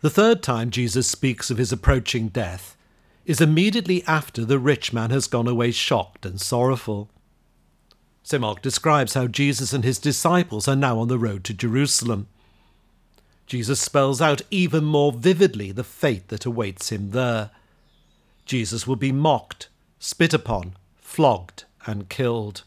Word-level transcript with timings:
The 0.00 0.10
third 0.10 0.44
time 0.44 0.70
Jesus 0.70 1.08
speaks 1.08 1.50
of 1.50 1.58
his 1.58 1.72
approaching 1.72 2.28
death 2.28 2.76
is 3.26 3.40
immediately 3.40 4.04
after 4.06 4.44
the 4.44 4.58
rich 4.58 4.92
man 4.92 5.10
has 5.10 5.26
gone 5.26 5.48
away 5.48 5.72
shocked 5.72 6.24
and 6.24 6.40
sorrowful. 6.40 7.10
St. 8.22 8.40
Mark 8.40 8.62
describes 8.62 9.14
how 9.14 9.26
Jesus 9.26 9.72
and 9.72 9.82
his 9.82 9.98
disciples 9.98 10.68
are 10.68 10.76
now 10.76 11.00
on 11.00 11.08
the 11.08 11.18
road 11.18 11.42
to 11.44 11.54
Jerusalem. 11.54 12.28
Jesus 13.46 13.80
spells 13.80 14.20
out 14.20 14.42
even 14.52 14.84
more 14.84 15.10
vividly 15.10 15.72
the 15.72 15.82
fate 15.82 16.28
that 16.28 16.46
awaits 16.46 16.90
him 16.90 17.10
there. 17.10 17.50
Jesus 18.46 18.86
will 18.86 18.96
be 18.96 19.10
mocked, 19.10 19.68
spit 19.98 20.32
upon, 20.32 20.76
flogged, 20.96 21.64
and 21.86 22.08
killed. 22.08 22.62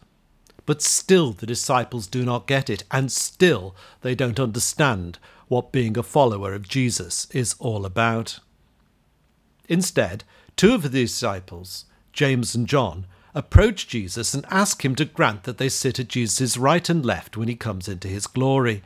But 0.66 0.82
still 0.82 1.32
the 1.32 1.45
disciples 1.45 2.07
do 2.07 2.25
not 2.25 2.45
get 2.45 2.70
it, 2.70 2.84
and 2.91 3.09
still 3.09 3.73
they 4.02 4.16
don't 4.16 4.39
understand 4.39 5.18
what 5.52 5.73
being 5.73 5.97
a 5.97 6.02
follower 6.02 6.54
of 6.54 6.65
Jesus 6.65 7.27
is 7.31 7.57
all 7.59 7.85
about. 7.85 8.39
Instead, 9.67 10.23
two 10.55 10.73
of 10.73 10.81
the 10.81 10.88
disciples, 10.88 11.84
James 12.13 12.55
and 12.55 12.70
John, 12.70 13.05
approach 13.35 13.85
Jesus 13.85 14.34
and 14.34 14.45
ask 14.49 14.85
him 14.85 14.95
to 14.95 15.03
grant 15.03 15.43
that 15.43 15.57
they 15.57 15.67
sit 15.67 15.99
at 15.99 16.07
Jesus' 16.07 16.55
right 16.55 16.88
and 16.88 17.05
left 17.05 17.35
when 17.35 17.49
he 17.49 17.57
comes 17.57 17.90
into 17.90 18.07
his 18.07 18.27
glory. 18.27 18.81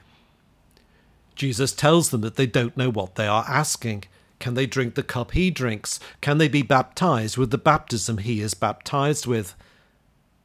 Jesus 1.36 1.72
tells 1.72 2.10
them 2.10 2.22
that 2.22 2.36
they 2.36 2.48
don't 2.48 2.76
know 2.76 2.90
what 2.90 3.14
they 3.14 3.28
are 3.28 3.46
asking. 3.48 4.06
Can 4.40 4.56
they 4.56 4.66
drink 4.66 4.96
the 4.96 5.04
cup 5.04 5.34
he 5.34 5.52
drinks? 5.52 6.00
Can 6.20 6.40
they 6.40 6.48
be 6.48 6.64
baptized 6.64 7.38
with 7.38 7.52
the 7.52 7.60
baptism 7.60 8.18
he 8.18 8.42
is 8.42 8.56
baptized 8.56 9.28
with? 9.28 9.54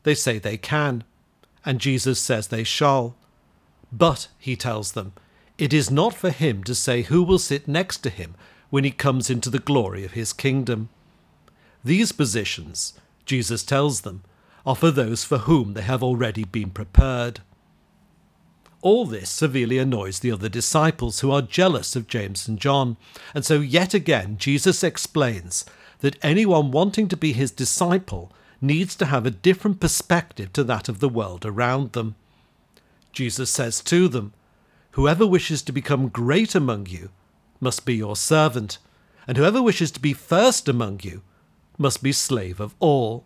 They 0.02 0.14
say 0.14 0.38
they 0.38 0.58
can, 0.58 1.02
and 1.64 1.80
Jesus 1.80 2.20
says 2.20 2.48
they 2.48 2.62
shall. 2.62 3.16
But, 3.90 4.28
he 4.38 4.54
tells 4.54 4.92
them, 4.92 5.14
it 5.60 5.74
is 5.74 5.90
not 5.90 6.14
for 6.14 6.30
him 6.30 6.64
to 6.64 6.74
say 6.74 7.02
who 7.02 7.22
will 7.22 7.38
sit 7.38 7.68
next 7.68 7.98
to 7.98 8.10
him 8.10 8.34
when 8.70 8.82
he 8.82 8.90
comes 8.90 9.28
into 9.28 9.50
the 9.50 9.58
glory 9.58 10.04
of 10.04 10.12
his 10.12 10.32
kingdom. 10.32 10.88
These 11.84 12.12
positions, 12.12 12.94
Jesus 13.26 13.62
tells 13.62 14.00
them, 14.00 14.22
are 14.64 14.74
for 14.76 14.90
those 14.90 15.22
for 15.22 15.38
whom 15.38 15.74
they 15.74 15.82
have 15.82 16.02
already 16.02 16.44
been 16.44 16.70
prepared. 16.70 17.40
All 18.80 19.04
this 19.04 19.28
severely 19.28 19.76
annoys 19.76 20.20
the 20.20 20.32
other 20.32 20.48
disciples 20.48 21.20
who 21.20 21.30
are 21.30 21.42
jealous 21.42 21.94
of 21.94 22.06
James 22.06 22.48
and 22.48 22.58
John, 22.58 22.96
and 23.34 23.44
so 23.44 23.60
yet 23.60 23.92
again 23.92 24.36
Jesus 24.38 24.82
explains 24.82 25.66
that 25.98 26.16
anyone 26.22 26.70
wanting 26.70 27.08
to 27.08 27.16
be 27.16 27.34
his 27.34 27.50
disciple 27.50 28.32
needs 28.62 28.94
to 28.96 29.06
have 29.06 29.26
a 29.26 29.30
different 29.30 29.80
perspective 29.80 30.52
to 30.54 30.64
that 30.64 30.88
of 30.88 31.00
the 31.00 31.08
world 31.08 31.44
around 31.44 31.92
them. 31.92 32.14
Jesus 33.12 33.50
says 33.50 33.82
to 33.82 34.08
them, 34.08 34.32
Whoever 35.00 35.26
wishes 35.26 35.62
to 35.62 35.72
become 35.72 36.10
great 36.10 36.54
among 36.54 36.84
you 36.88 37.08
must 37.58 37.86
be 37.86 37.96
your 37.96 38.16
servant, 38.16 38.76
and 39.26 39.38
whoever 39.38 39.62
wishes 39.62 39.90
to 39.92 39.98
be 39.98 40.12
first 40.12 40.68
among 40.68 41.00
you 41.02 41.22
must 41.78 42.02
be 42.02 42.12
slave 42.12 42.60
of 42.60 42.74
all. 42.80 43.24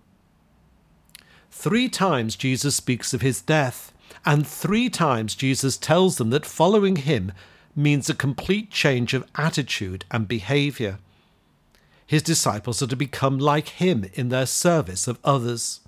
Three 1.51 1.89
times 1.89 2.37
Jesus 2.37 2.77
speaks 2.77 3.13
of 3.13 3.23
his 3.23 3.43
death, 3.43 3.93
and 4.25 4.47
three 4.47 4.89
times 4.89 5.35
Jesus 5.35 5.77
tells 5.77 6.17
them 6.17 6.31
that 6.31 6.47
following 6.47 6.95
him 6.95 7.33
means 7.75 8.09
a 8.09 8.15
complete 8.15 8.71
change 8.71 9.13
of 9.13 9.29
attitude 9.35 10.05
and 10.13 10.29
behavior. 10.29 11.01
His 12.07 12.23
disciples 12.23 12.83
are 12.83 12.87
to 12.87 12.95
become 12.95 13.37
like 13.37 13.71
him 13.71 14.05
in 14.15 14.29
their 14.29 14.47
service 14.47 15.09
of 15.09 15.19
others. 15.25 15.81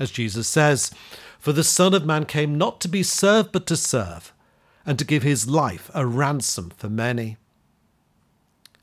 As 0.00 0.10
Jesus 0.10 0.48
says, 0.48 0.90
For 1.38 1.52
the 1.52 1.62
Son 1.62 1.94
of 1.94 2.04
Man 2.04 2.24
came 2.24 2.58
not 2.58 2.80
to 2.80 2.88
be 2.88 3.04
served, 3.04 3.52
but 3.52 3.68
to 3.68 3.76
serve, 3.76 4.32
and 4.86 4.98
to 4.98 5.04
give 5.04 5.24
his 5.24 5.48
life 5.48 5.90
a 5.92 6.06
ransom 6.06 6.72
for 6.76 6.88
many. 6.88 7.36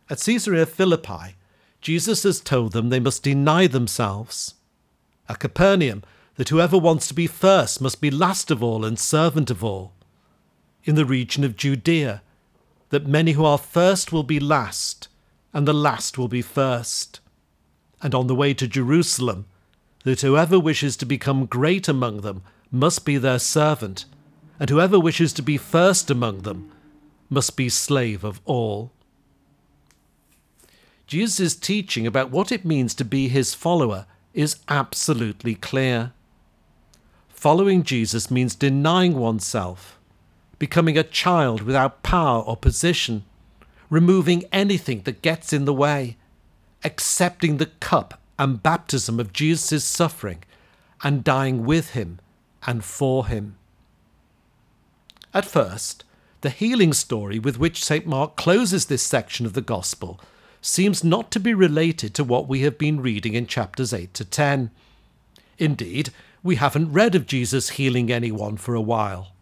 At 0.09 0.19
Caesarea 0.19 0.65
Philippi, 0.65 1.35
Jesus 1.81 2.23
has 2.23 2.41
told 2.41 2.73
them 2.73 2.89
they 2.89 2.99
must 2.99 3.23
deny 3.23 3.67
themselves. 3.67 4.55
At 5.29 5.39
Capernaum, 5.39 6.03
that 6.35 6.49
whoever 6.49 6.77
wants 6.77 7.07
to 7.07 7.13
be 7.13 7.27
first 7.27 7.79
must 7.79 8.01
be 8.01 8.11
last 8.11 8.51
of 8.51 8.61
all 8.61 8.83
and 8.83 8.99
servant 8.99 9.49
of 9.49 9.63
all. 9.63 9.93
In 10.83 10.95
the 10.95 11.05
region 11.05 11.43
of 11.43 11.55
Judea, 11.55 12.21
that 12.89 13.07
many 13.07 13.31
who 13.31 13.45
are 13.45 13.57
first 13.57 14.11
will 14.11 14.23
be 14.23 14.39
last, 14.39 15.07
and 15.53 15.67
the 15.67 15.73
last 15.73 16.17
will 16.17 16.27
be 16.27 16.41
first. 16.41 17.21
And 18.01 18.13
on 18.13 18.27
the 18.27 18.35
way 18.35 18.53
to 18.55 18.67
Jerusalem, 18.67 19.45
that 20.03 20.21
whoever 20.21 20.59
wishes 20.59 20.97
to 20.97 21.05
become 21.05 21.45
great 21.45 21.87
among 21.87 22.21
them 22.21 22.43
must 22.69 23.05
be 23.05 23.17
their 23.17 23.39
servant, 23.39 24.05
and 24.59 24.69
whoever 24.69 24.99
wishes 24.99 25.33
to 25.33 25.41
be 25.41 25.57
first 25.57 26.09
among 26.09 26.39
them 26.39 26.71
must 27.29 27.57
be 27.57 27.69
slave 27.69 28.23
of 28.23 28.41
all. 28.45 28.91
Jesus' 31.07 31.55
teaching 31.55 32.07
about 32.07 32.31
what 32.31 32.51
it 32.51 32.65
means 32.65 32.93
to 32.95 33.05
be 33.05 33.27
his 33.27 33.53
follower 33.53 34.05
is 34.33 34.57
absolutely 34.67 35.55
clear. 35.55 36.13
Following 37.29 37.83
Jesus 37.83 38.31
means 38.31 38.55
denying 38.55 39.15
oneself, 39.15 39.99
becoming 40.59 40.97
a 40.97 41.03
child 41.03 41.61
without 41.61 42.03
power 42.03 42.41
or 42.41 42.55
position, 42.55 43.25
removing 43.89 44.45
anything 44.51 45.01
that 45.01 45.21
gets 45.21 45.51
in 45.51 45.65
the 45.65 45.73
way, 45.73 46.17
accepting 46.83 47.57
the 47.57 47.65
cup 47.65 48.19
and 48.39 48.63
baptism 48.63 49.19
of 49.19 49.33
Jesus' 49.33 49.83
suffering, 49.83 50.43
and 51.03 51.23
dying 51.23 51.65
with 51.65 51.91
him 51.91 52.19
and 52.65 52.83
for 52.83 53.27
him. 53.27 53.57
At 55.33 55.45
first, 55.45 56.03
the 56.41 56.49
healing 56.49 56.93
story 56.93 57.39
with 57.39 57.57
which 57.57 57.83
St. 57.83 58.05
Mark 58.05 58.35
closes 58.35 58.85
this 58.85 59.01
section 59.01 59.45
of 59.45 59.53
the 59.53 59.61
Gospel 59.61 60.19
seems 60.61 61.03
not 61.03 61.31
to 61.31 61.39
be 61.39 61.53
related 61.53 62.13
to 62.13 62.23
what 62.23 62.47
we 62.47 62.61
have 62.61 62.77
been 62.77 63.01
reading 63.01 63.33
in 63.33 63.47
chapters 63.47 63.93
8 63.93 64.13
to 64.13 64.25
10. 64.25 64.71
Indeed, 65.57 66.11
we 66.43 66.55
haven't 66.55 66.93
read 66.93 67.15
of 67.15 67.25
Jesus 67.25 67.71
healing 67.71 68.11
anyone 68.11 68.57
for 68.57 68.75
a 68.75 68.81
while. 68.81 69.33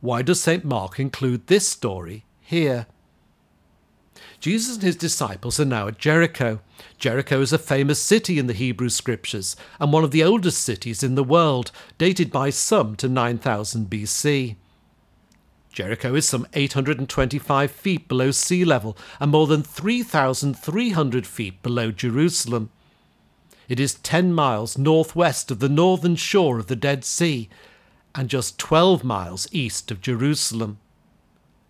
Why 0.00 0.22
does 0.22 0.40
St. 0.40 0.64
Mark 0.64 1.00
include 1.00 1.46
this 1.46 1.66
story 1.66 2.24
here? 2.40 2.86
Jesus 4.38 4.74
and 4.74 4.82
his 4.82 4.96
disciples 4.96 5.58
are 5.58 5.64
now 5.64 5.88
at 5.88 5.98
Jericho. 5.98 6.60
Jericho 6.98 7.40
is 7.40 7.52
a 7.52 7.58
famous 7.58 8.02
city 8.02 8.38
in 8.38 8.46
the 8.46 8.52
Hebrew 8.52 8.90
scriptures 8.90 9.56
and 9.80 9.92
one 9.92 10.04
of 10.04 10.10
the 10.10 10.22
oldest 10.22 10.60
cities 10.60 11.02
in 11.02 11.14
the 11.14 11.24
world, 11.24 11.72
dated 11.96 12.30
by 12.30 12.50
some 12.50 12.96
to 12.96 13.08
9000 13.08 13.88
BC. 13.88 14.56
Jericho 15.74 16.14
is 16.14 16.28
some 16.28 16.46
825 16.54 17.68
feet 17.68 18.06
below 18.06 18.30
sea 18.30 18.64
level 18.64 18.96
and 19.18 19.32
more 19.32 19.48
than 19.48 19.64
3,300 19.64 21.26
feet 21.26 21.60
below 21.64 21.90
Jerusalem. 21.90 22.70
It 23.68 23.80
is 23.80 23.94
10 23.94 24.32
miles 24.32 24.78
northwest 24.78 25.50
of 25.50 25.58
the 25.58 25.68
northern 25.68 26.14
shore 26.14 26.60
of 26.60 26.68
the 26.68 26.76
Dead 26.76 27.04
Sea 27.04 27.48
and 28.14 28.30
just 28.30 28.56
12 28.56 29.02
miles 29.02 29.48
east 29.50 29.90
of 29.90 30.00
Jerusalem. 30.00 30.78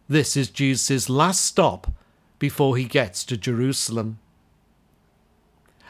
This 0.07 0.37
is 0.37 0.51
Jesus' 0.51 1.09
last 1.09 1.43
stop 1.43 1.91
before 2.39 2.77
he 2.77 2.85
gets 2.85 3.25
to 3.25 3.39
Jerusalem. 3.39 4.19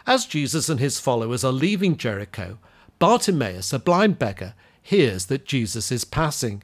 As 0.06 0.25
Jesus 0.25 0.69
and 0.69 0.78
his 0.78 1.00
followers 1.00 1.42
are 1.42 1.50
leaving 1.50 1.96
Jericho, 1.96 2.58
Bartimaeus, 3.00 3.72
a 3.72 3.81
blind 3.81 4.20
beggar, 4.20 4.54
hears 4.81 5.26
that 5.26 5.46
Jesus 5.46 5.91
is 5.91 6.04
passing. 6.04 6.62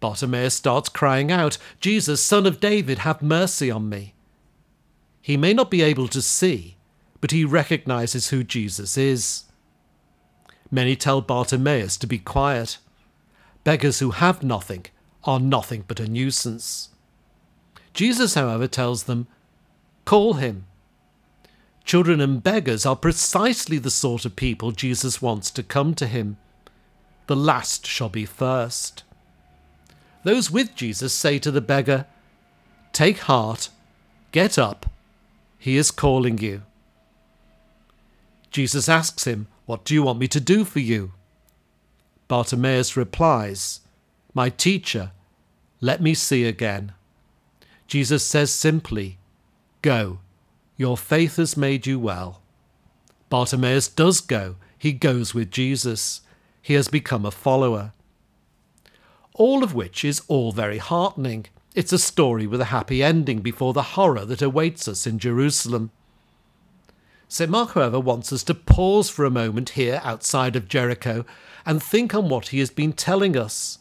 Bartimaeus 0.00 0.54
starts 0.54 0.88
crying 0.88 1.30
out, 1.30 1.58
Jesus, 1.78 2.22
son 2.22 2.46
of 2.46 2.58
David, 2.58 2.98
have 2.98 3.22
mercy 3.22 3.70
on 3.70 3.88
me. 3.88 4.14
He 5.20 5.36
may 5.36 5.52
not 5.52 5.70
be 5.70 5.82
able 5.82 6.08
to 6.08 6.22
see, 6.22 6.76
but 7.20 7.30
he 7.30 7.44
recognizes 7.44 8.30
who 8.30 8.42
Jesus 8.42 8.96
is. 8.96 9.44
Many 10.70 10.96
tell 10.96 11.20
Bartimaeus 11.20 11.96
to 11.98 12.06
be 12.06 12.18
quiet. 12.18 12.78
Beggars 13.62 13.98
who 13.98 14.12
have 14.12 14.42
nothing 14.42 14.86
are 15.24 15.38
nothing 15.38 15.84
but 15.86 16.00
a 16.00 16.08
nuisance. 16.08 16.88
Jesus, 17.92 18.34
however, 18.34 18.66
tells 18.66 19.02
them, 19.04 19.26
Call 20.06 20.34
him. 20.34 20.66
Children 21.84 22.20
and 22.20 22.42
beggars 22.42 22.86
are 22.86 22.96
precisely 22.96 23.78
the 23.78 23.90
sort 23.90 24.24
of 24.24 24.36
people 24.36 24.70
Jesus 24.70 25.20
wants 25.20 25.50
to 25.50 25.62
come 25.62 25.94
to 25.94 26.06
him. 26.06 26.38
The 27.26 27.36
last 27.36 27.86
shall 27.86 28.08
be 28.08 28.24
first. 28.24 29.02
Those 30.22 30.50
with 30.50 30.74
Jesus 30.74 31.12
say 31.12 31.38
to 31.38 31.50
the 31.50 31.60
beggar, 31.60 32.06
Take 32.92 33.18
heart, 33.20 33.70
get 34.32 34.58
up, 34.58 34.86
he 35.58 35.76
is 35.76 35.90
calling 35.90 36.38
you. 36.38 36.62
Jesus 38.50 38.88
asks 38.88 39.26
him, 39.26 39.46
What 39.66 39.84
do 39.84 39.94
you 39.94 40.02
want 40.02 40.18
me 40.18 40.28
to 40.28 40.40
do 40.40 40.64
for 40.64 40.80
you? 40.80 41.12
Bartimaeus 42.28 42.96
replies, 42.96 43.80
My 44.34 44.50
teacher, 44.50 45.12
let 45.80 46.02
me 46.02 46.14
see 46.14 46.44
again. 46.44 46.92
Jesus 47.86 48.24
says 48.24 48.52
simply, 48.52 49.18
Go, 49.82 50.18
your 50.76 50.96
faith 50.96 51.36
has 51.36 51.56
made 51.56 51.86
you 51.86 51.98
well. 51.98 52.40
Bartimaeus 53.30 53.88
does 53.88 54.20
go. 54.20 54.56
He 54.76 54.92
goes 54.92 55.34
with 55.34 55.50
Jesus. 55.50 56.20
He 56.60 56.74
has 56.74 56.88
become 56.88 57.24
a 57.24 57.30
follower 57.30 57.92
all 59.34 59.62
of 59.62 59.74
which 59.74 60.04
is 60.04 60.22
all 60.28 60.52
very 60.52 60.78
heartening. 60.78 61.46
It's 61.74 61.92
a 61.92 61.98
story 61.98 62.46
with 62.46 62.60
a 62.60 62.66
happy 62.66 63.02
ending 63.02 63.40
before 63.40 63.72
the 63.72 63.94
horror 63.94 64.24
that 64.24 64.42
awaits 64.42 64.88
us 64.88 65.06
in 65.06 65.18
Jerusalem. 65.18 65.90
St. 67.28 67.48
Mark, 67.48 67.74
however, 67.74 68.00
wants 68.00 68.32
us 68.32 68.42
to 68.44 68.54
pause 68.54 69.08
for 69.08 69.24
a 69.24 69.30
moment 69.30 69.70
here 69.70 70.00
outside 70.02 70.56
of 70.56 70.66
Jericho 70.66 71.24
and 71.64 71.80
think 71.80 72.12
on 72.12 72.28
what 72.28 72.48
he 72.48 72.58
has 72.58 72.70
been 72.70 72.92
telling 72.92 73.36
us. 73.36 73.78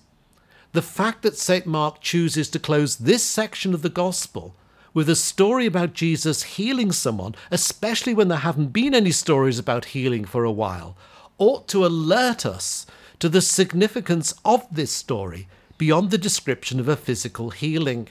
The 0.74 0.84
fact 0.84 1.24
that 1.24 1.36
St. 1.36 1.66
Mark 1.66 2.00
chooses 2.00 2.48
to 2.50 2.60
close 2.60 2.98
this 2.98 3.24
section 3.24 3.74
of 3.74 3.82
the 3.82 3.90
Gospel 3.90 4.54
with 4.94 5.10
a 5.10 5.16
story 5.16 5.66
about 5.66 5.94
Jesus 5.94 6.44
healing 6.44 6.92
someone, 6.92 7.34
especially 7.50 8.14
when 8.14 8.28
there 8.28 8.40
haven't 8.40 8.68
been 8.68 8.94
any 8.94 9.12
stories 9.12 9.58
about 9.58 9.86
healing 9.86 10.26
for 10.26 10.44
a 10.44 10.52
while, 10.52 10.96
ought 11.40 11.68
to 11.70 11.86
alert 11.86 12.46
us 12.46 12.86
to 13.20 13.30
the 13.30 13.42
significance 13.42 14.34
of 14.46 14.66
this 14.72 14.92
story 14.92 15.48
beyond 15.78 16.12
the 16.12 16.18
description 16.18 16.80
of 16.80 16.88
a 16.88 16.96
physical 16.96 17.52
healing. 17.52 18.10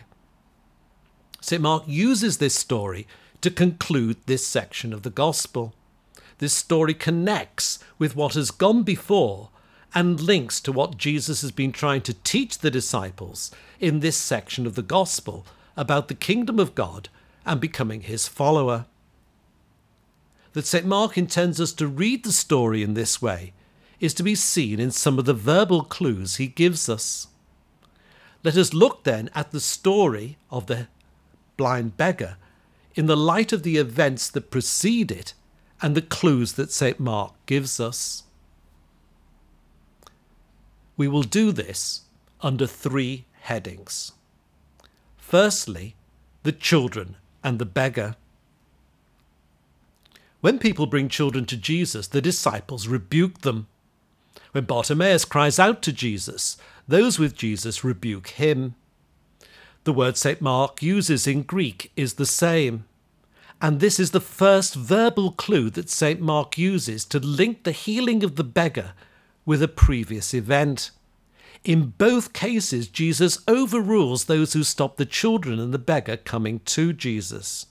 St. 1.41 1.63
Mark 1.63 1.85
uses 1.87 2.39
this 2.39 2.55
story 2.55 3.07
to 3.41 3.51
conclude 3.51 4.17
this 4.27 4.47
section 4.47 4.93
of 4.93 5.03
the 5.03 5.11
Gospel. 5.11 5.75
This 6.39 6.53
story 6.53 6.95
connects 6.95 7.79
with 7.99 8.17
what 8.17 8.35
has 8.35 8.51
gone 8.51 8.83
before 8.83 9.51
and 9.95 10.21
links 10.21 10.61
to 10.61 10.73
what 10.73 10.99
Jesus 10.99 11.43
has 11.43 11.53
been 11.53 11.73
trying 11.73 12.03
to 12.03 12.15
teach 12.15 12.59
the 12.59 12.71
disciples 12.71 13.51
in 13.81 14.01
this 14.01 14.17
section 14.17 14.67
of 14.67 14.75
the 14.75 14.83
Gospel 14.83 15.47
about 15.77 16.09
the 16.09 16.15
kingdom 16.15 16.59
of 16.59 16.75
God 16.75 17.09
and 17.47 17.61
becoming 17.61 18.03
his 18.03 18.29
follower. 18.29 18.87
That 20.53 20.67
St. 20.67 20.85
Mark 20.85 21.17
intends 21.17 21.61
us 21.61 21.73
to 21.75 21.87
read 21.87 22.25
the 22.25 22.33
story 22.33 22.83
in 22.83 22.95
this 22.95 23.23
way 23.23 23.53
is 24.01 24.15
to 24.15 24.23
be 24.23 24.35
seen 24.35 24.79
in 24.79 24.91
some 24.91 25.19
of 25.19 25.25
the 25.25 25.35
verbal 25.35 25.83
clues 25.83 26.37
he 26.37 26.47
gives 26.47 26.89
us. 26.89 27.29
Let 28.45 28.57
us 28.57 28.73
look 28.73 29.05
then 29.05 29.31
at 29.35 29.51
the 29.51 29.61
story 29.61 30.39
of 30.51 30.67
the 30.67 30.89
blind 31.57 31.97
beggar 31.97 32.37
in 32.95 33.07
the 33.07 33.17
light 33.17 33.53
of 33.53 33.63
the 33.63 33.77
events 33.77 34.31
that 34.31 34.51
precede 34.51 35.11
it 35.11 35.35
and 35.81 35.95
the 35.95 36.03
clues 36.03 36.55
that 36.55 36.73
St. 36.73 36.99
Mark 36.99 37.33
gives 37.47 37.79
us. 37.79 38.25
We 40.97 41.07
will 41.07 41.23
do 41.23 41.53
this 41.53 42.03
under 42.41 42.67
three 42.67 43.25
headings. 43.43 44.13
Firstly, 45.17 45.95
the 46.43 46.53
children 46.53 47.17
and 47.45 47.59
the 47.59 47.67
beggar. 47.67 48.17
When 50.41 50.59
people 50.59 50.87
bring 50.87 51.09
children 51.09 51.45
to 51.47 51.57
Jesus, 51.57 52.09
the 52.09 52.21
disciples 52.21 52.89
rebuke 52.89 53.43
them. 53.43 53.67
When 54.53 54.65
Bartimaeus 54.65 55.25
cries 55.25 55.59
out 55.59 55.83
to 55.83 55.93
Jesus, 55.93 56.57
those 56.87 57.19
with 57.19 57.35
Jesus 57.35 57.85
rebuke 57.85 58.29
him. 58.29 58.75
The 59.85 59.93
word 59.93 60.17
St. 60.17 60.41
Mark 60.41 60.83
uses 60.83 61.27
in 61.27 61.43
Greek 61.43 61.93
is 61.97 62.15
the 62.15 62.27
same. 62.27 62.85
And 63.61 63.81
this 63.81 63.99
is 63.99 64.13
the 64.13 64.21
first 64.21 64.75
verbal 64.75 65.33
clue 65.33 65.71
that 65.71 65.91
St. 65.91 66.21
Mark 66.21 66.57
uses 66.57 67.05
to 67.07 67.19
link 67.19 67.65
the 67.65 67.73
healing 67.73 68.23
of 68.23 68.37
the 68.37 68.45
beggar 68.45 68.93
with 69.45 69.63
a 69.63 69.69
previous 69.69 70.33
event. 70.33 70.91
In 71.65 71.95
both 71.99 72.33
cases, 72.33 72.87
Jesus 72.87 73.39
overrules 73.49 74.25
those 74.25 74.53
who 74.53 74.63
stop 74.63 74.97
the 74.97 75.07
children 75.07 75.59
and 75.59 75.75
the 75.75 75.79
beggar 75.79 76.17
coming 76.17 76.61
to 76.67 76.93
Jesus. 76.93 77.67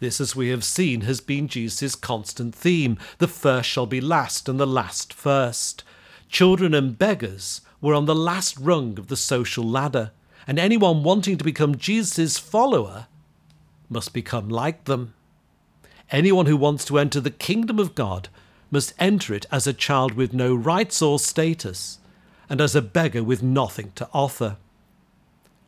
This, 0.00 0.18
as 0.18 0.34
we 0.34 0.48
have 0.48 0.64
seen, 0.64 1.02
has 1.02 1.20
been 1.20 1.46
Jesus' 1.46 1.94
constant 1.94 2.54
theme 2.54 2.98
the 3.18 3.28
first 3.28 3.68
shall 3.68 3.84
be 3.84 4.00
last, 4.00 4.48
and 4.48 4.58
the 4.58 4.66
last 4.66 5.12
first. 5.12 5.84
Children 6.30 6.72
and 6.72 6.98
beggars 6.98 7.60
were 7.82 7.94
on 7.94 8.06
the 8.06 8.14
last 8.14 8.58
rung 8.58 8.98
of 8.98 9.08
the 9.08 9.16
social 9.16 9.62
ladder, 9.62 10.12
and 10.46 10.58
anyone 10.58 11.02
wanting 11.02 11.36
to 11.36 11.44
become 11.44 11.76
Jesus' 11.76 12.38
follower 12.38 13.08
must 13.90 14.14
become 14.14 14.48
like 14.48 14.84
them. 14.84 15.12
Anyone 16.10 16.46
who 16.46 16.56
wants 16.56 16.86
to 16.86 16.98
enter 16.98 17.20
the 17.20 17.30
kingdom 17.30 17.78
of 17.78 17.94
God 17.94 18.30
must 18.70 18.94
enter 18.98 19.34
it 19.34 19.44
as 19.52 19.66
a 19.66 19.74
child 19.74 20.14
with 20.14 20.32
no 20.32 20.54
rights 20.54 21.02
or 21.02 21.18
status, 21.18 21.98
and 22.48 22.58
as 22.60 22.74
a 22.74 22.80
beggar 22.80 23.22
with 23.22 23.42
nothing 23.42 23.92
to 23.96 24.08
offer. 24.14 24.56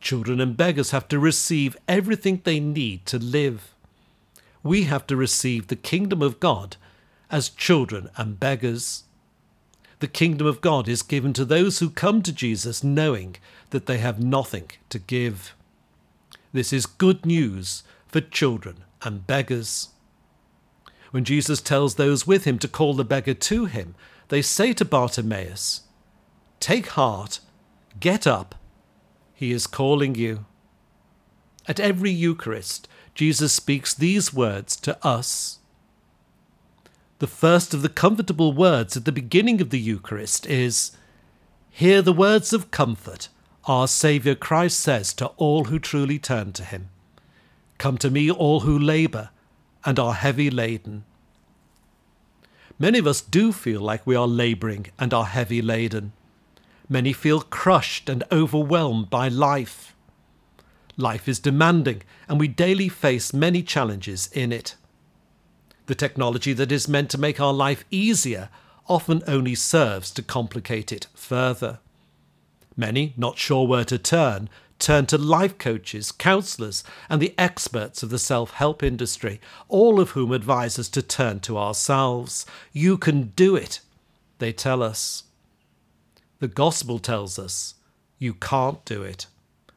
Children 0.01 0.41
and 0.41 0.57
beggars 0.57 0.89
have 0.89 1.07
to 1.09 1.19
receive 1.19 1.77
everything 1.87 2.41
they 2.43 2.59
need 2.59 3.05
to 3.05 3.19
live. 3.19 3.72
We 4.63 4.83
have 4.83 5.05
to 5.07 5.15
receive 5.15 5.67
the 5.67 5.75
kingdom 5.75 6.21
of 6.21 6.39
God 6.39 6.77
as 7.29 7.49
children 7.49 8.09
and 8.15 8.39
beggars. 8.39 9.03
The 9.99 10.07
kingdom 10.07 10.47
of 10.47 10.61
God 10.61 10.87
is 10.87 11.01
given 11.01 11.33
to 11.33 11.45
those 11.45 11.79
who 11.79 11.89
come 11.89 12.21
to 12.23 12.31
Jesus 12.31 12.83
knowing 12.83 13.35
that 13.71 13.85
they 13.85 13.97
have 13.97 14.23
nothing 14.23 14.71
to 14.89 14.99
give. 14.99 15.53
This 16.53 16.71
is 16.71 16.85
good 16.85 17.25
news 17.25 17.83
for 18.07 18.21
children 18.21 18.83
and 19.01 19.27
beggars. 19.27 19.89
When 21.11 21.23
Jesus 21.23 21.61
tells 21.61 21.95
those 21.95 22.25
with 22.25 22.45
him 22.45 22.57
to 22.59 22.67
call 22.67 22.93
the 22.93 23.03
beggar 23.03 23.33
to 23.33 23.65
him, 23.65 23.95
they 24.29 24.41
say 24.41 24.73
to 24.73 24.85
Bartimaeus, 24.85 25.81
Take 26.59 26.87
heart, 26.87 27.39
get 27.99 28.25
up, 28.25 28.55
he 29.33 29.51
is 29.51 29.67
calling 29.67 30.15
you. 30.15 30.45
At 31.67 31.79
every 31.79 32.11
Eucharist, 32.11 32.87
Jesus 33.15 33.53
speaks 33.53 33.93
these 33.93 34.33
words 34.33 34.75
to 34.77 34.97
us 35.05 35.59
the 37.23 37.27
first 37.27 37.73
of 37.73 37.81
the 37.83 37.87
comfortable 37.87 38.51
words 38.51 38.97
at 38.97 39.05
the 39.05 39.11
beginning 39.13 39.61
of 39.61 39.69
the 39.69 39.79
Eucharist 39.79 40.45
is 40.45 40.91
Hear 41.69 42.01
the 42.01 42.11
words 42.11 42.51
of 42.51 42.69
comfort 42.69 43.29
our 43.63 43.87
Saviour 43.87 44.35
Christ 44.35 44.81
says 44.81 45.13
to 45.13 45.27
all 45.37 45.63
who 45.63 45.79
truly 45.79 46.19
turn 46.19 46.51
to 46.51 46.65
him. 46.65 46.89
Come 47.77 47.97
to 47.99 48.11
me, 48.11 48.29
all 48.29 48.59
who 48.59 48.77
labour 48.77 49.29
and 49.85 49.97
are 49.97 50.15
heavy 50.15 50.49
laden. 50.49 51.05
Many 52.77 52.99
of 52.99 53.07
us 53.07 53.21
do 53.21 53.53
feel 53.53 53.79
like 53.79 54.05
we 54.05 54.17
are 54.17 54.27
labouring 54.27 54.87
and 54.99 55.13
are 55.13 55.23
heavy 55.23 55.61
laden. 55.61 56.11
Many 56.89 57.13
feel 57.13 57.39
crushed 57.39 58.09
and 58.09 58.25
overwhelmed 58.33 59.09
by 59.09 59.29
life. 59.29 59.95
Life 60.97 61.27
is 61.27 61.39
demanding, 61.39 62.03
and 62.27 62.39
we 62.39 62.47
daily 62.47 62.89
face 62.89 63.33
many 63.33 63.63
challenges 63.63 64.29
in 64.33 64.51
it. 64.51 64.75
The 65.87 65.95
technology 65.95 66.53
that 66.53 66.71
is 66.71 66.87
meant 66.87 67.09
to 67.11 67.17
make 67.17 67.41
our 67.41 67.53
life 67.53 67.83
easier 67.91 68.49
often 68.87 69.23
only 69.27 69.55
serves 69.55 70.11
to 70.11 70.21
complicate 70.21 70.91
it 70.91 71.07
further. 71.13 71.79
Many, 72.77 73.13
not 73.17 73.37
sure 73.37 73.67
where 73.67 73.85
to 73.85 73.97
turn, 73.97 74.49
turn 74.79 75.05
to 75.07 75.17
life 75.17 75.57
coaches, 75.57 76.11
counsellors, 76.11 76.83
and 77.09 77.21
the 77.21 77.33
experts 77.37 78.03
of 78.03 78.09
the 78.09 78.19
self 78.19 78.51
help 78.51 78.83
industry, 78.83 79.39
all 79.67 79.99
of 79.99 80.11
whom 80.11 80.31
advise 80.31 80.77
us 80.77 80.89
to 80.89 81.01
turn 81.01 81.39
to 81.41 81.57
ourselves. 81.57 82.45
You 82.71 82.97
can 82.97 83.33
do 83.35 83.55
it, 83.55 83.79
they 84.39 84.51
tell 84.51 84.83
us. 84.83 85.23
The 86.39 86.47
gospel 86.47 86.99
tells 86.99 87.39
us 87.39 87.75
you 88.19 88.33
can't 88.33 88.83
do 88.85 89.03
it. 89.03 89.27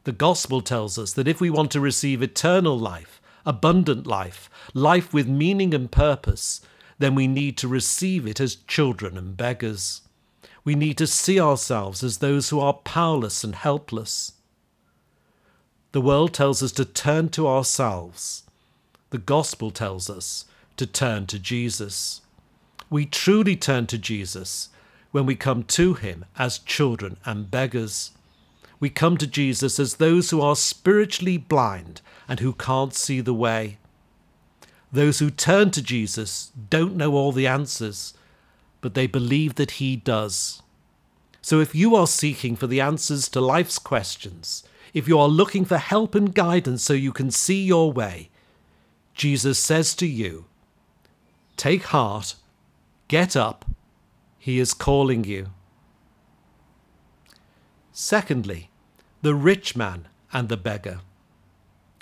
The 0.07 0.13
gospel 0.13 0.61
tells 0.61 1.01
us 1.01 1.13
that 1.15 1.27
if 1.27 1.41
we 1.41 1.51
want 1.51 1.73
to 1.73 1.81
receive 1.81 2.23
eternal 2.23 2.79
life, 2.79 3.21
abundant 3.45 4.07
life, 4.07 4.49
life 4.73 5.13
with 5.13 5.27
meaning 5.27 5.75
and 5.75 5.91
purpose, 5.91 6.61
then 7.01 7.17
we 7.17 7.27
need 7.27 7.59
to 7.59 7.67
receive 7.67 8.25
it 8.25 8.39
as 8.39 8.55
children 8.55 9.19
and 9.19 9.37
beggars. 9.37 10.03
We 10.63 10.77
need 10.77 10.97
to 10.99 11.09
see 11.09 11.41
ourselves 11.41 12.05
as 12.05 12.19
those 12.19 12.51
who 12.51 12.61
are 12.61 12.75
powerless 12.75 13.43
and 13.43 13.57
helpless. 13.57 14.35
The 15.91 16.01
world 16.01 16.33
tells 16.33 16.63
us 16.63 16.71
to 16.73 16.85
turn 16.85 17.31
to 17.31 17.49
ourselves. 17.49 18.45
The 19.11 19.19
gospel 19.19 19.73
tells 19.73 20.09
us 20.09 20.45
to 20.77 20.87
turn 20.87 21.27
to 21.27 21.39
Jesus. 21.41 22.21
We 22.91 23.07
truly 23.07 23.57
turn 23.57 23.89
to 23.89 23.99
Jesus 23.99 24.69
when 25.11 25.27
we 25.27 25.35
come 25.35 25.65
to 25.65 25.95
him 25.95 26.27
as 26.39 26.61
children 26.61 27.17
and 27.25 27.51
beggars. 27.51 28.13
We 28.79 28.91
come 28.91 29.17
to 29.19 29.27
Jesus 29.27 29.79
as 29.79 29.95
those 29.95 30.31
who 30.31 30.41
are 30.41 30.57
spiritually 30.57 31.39
blind 31.39 32.03
and 32.29 32.41
who 32.41 32.53
can't 32.53 32.95
see 32.95 33.21
the 33.21 33.35
way. 33.35 33.79
Those 34.93 35.19
who 35.19 35.31
turn 35.31 35.71
to 35.73 35.83
Jesus 35.83 36.53
don't 36.71 36.97
know 36.97 37.15
all 37.15 37.33
the 37.33 37.47
answers, 37.47 38.15
but 38.81 38.95
they 38.95 39.07
believe 39.07 39.55
that 39.57 39.73
He 39.73 39.97
does. 39.97 40.63
So 41.41 41.61
if 41.61 41.75
you 41.75 41.95
are 41.95 42.07
seeking 42.07 42.57
for 42.57 42.67
the 42.67 42.81
answers 42.81 43.29
to 43.31 43.41
life's 43.41 43.79
questions, 43.79 44.65
if 44.93 45.07
you 45.07 45.19
are 45.19 45.29
looking 45.29 45.65
for 45.65 45.79
help 45.79 46.15
and 46.15 46.35
guidance 46.35 46.83
so 46.83 46.93
you 46.93 47.13
can 47.13 47.31
see 47.31 47.63
your 47.63 47.93
way, 47.93 48.31
Jesus 49.15 49.59
says 49.59 49.95
to 49.97 50.07
you, 50.07 50.47
Take 51.57 51.85
heart, 51.85 52.35
get 53.09 53.37
up, 53.37 53.65
He 54.39 54.59
is 54.59 54.75
calling 54.75 55.25
you. 55.25 55.51
Secondly, 57.99 58.69
the 59.23 59.35
rich 59.35 59.75
man 59.75 60.07
and 60.31 60.51
the 60.51 60.59
beggar. 60.59 61.01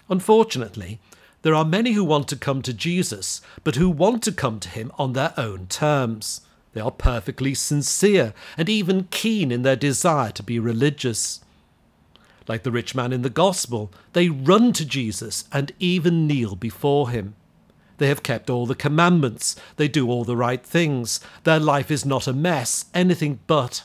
Unfortunately, 0.09 0.99
there 1.43 1.55
are 1.55 1.65
many 1.65 1.93
who 1.93 2.03
want 2.03 2.27
to 2.31 2.37
come 2.37 2.63
to 2.63 2.75
Jesus, 2.75 3.41
but 3.63 3.77
who 3.77 3.89
want 3.89 4.21
to 4.25 4.33
come 4.33 4.59
to 4.59 4.69
him 4.69 4.91
on 4.99 5.13
their 5.13 5.33
own 5.37 5.69
terms. 5.69 6.41
They 6.73 6.81
are 6.81 6.91
perfectly 6.91 7.55
sincere 7.55 8.35
and 8.59 8.69
even 8.69 9.07
keen 9.13 9.53
in 9.53 9.63
their 9.63 9.77
desire 9.77 10.33
to 10.33 10.43
be 10.43 10.59
religious. 10.59 11.43
Like 12.49 12.65
the 12.65 12.73
rich 12.73 12.97
man 12.97 13.13
in 13.13 13.23
the 13.23 13.31
Gospel, 13.31 13.93
they 14.15 14.29
run 14.29 14.73
to 14.73 14.85
Jesus 14.85 15.45
and 15.53 15.71
even 15.79 16.27
kneel 16.27 16.57
before 16.57 17.11
him. 17.11 17.37
They 17.99 18.09
have 18.09 18.25
kept 18.25 18.51
all 18.51 18.67
the 18.67 18.75
commandments, 18.75 19.55
they 19.77 19.87
do 19.87 20.11
all 20.11 20.25
the 20.25 20.37
right 20.37 20.67
things, 20.67 21.21
their 21.45 21.61
life 21.61 21.93
is 21.93 22.05
not 22.05 22.27
a 22.27 22.33
mess, 22.33 22.87
anything 22.95 23.39
but. 23.47 23.85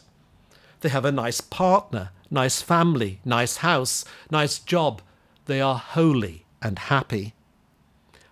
They 0.82 0.90
have 0.90 1.06
a 1.06 1.12
nice 1.12 1.42
partner, 1.42 2.12
nice 2.32 2.62
family, 2.62 3.20
nice 3.26 3.58
house, 3.58 4.06
nice 4.32 4.60
job. 4.60 5.02
They 5.46 5.60
are 5.60 5.78
holy 5.78 6.46
and 6.62 6.80
happy. 6.80 7.34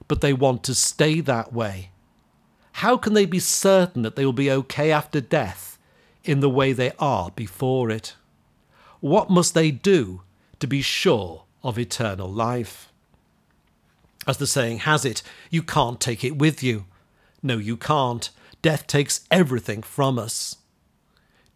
But 0.08 0.22
they 0.22 0.34
want 0.34 0.64
to 0.64 0.76
stay 0.76 1.20
that 1.22 1.52
way. 1.52 1.92
How 2.74 2.96
can 2.96 3.14
they 3.14 3.26
be 3.26 3.40
certain 3.40 4.04
that 4.04 4.16
they 4.16 4.26
will 4.26 4.34
be 4.34 4.52
okay 4.52 4.92
after 4.92 5.20
death 5.20 5.78
in 6.24 6.42
the 6.42 6.50
way 6.50 6.74
they 6.74 6.92
are 7.00 7.32
before 7.32 7.90
it? 7.90 8.16
What 9.00 9.30
must 9.30 9.54
they 9.54 9.72
do 9.72 10.22
to 10.60 10.68
be 10.68 10.82
sure 10.82 11.44
of 11.64 11.80
eternal 11.80 12.32
life? 12.32 12.92
As 14.28 14.38
the 14.38 14.48
saying 14.48 14.80
has 14.80 15.06
it, 15.06 15.24
you 15.50 15.64
can't 15.64 16.00
take 16.00 16.24
it 16.24 16.38
with 16.38 16.62
you. 16.62 16.86
No, 17.42 17.58
you 17.58 17.78
can't. 17.78 18.30
Death 18.62 18.86
takes 18.86 19.26
everything 19.32 19.82
from 19.82 20.20
us. 20.20 20.58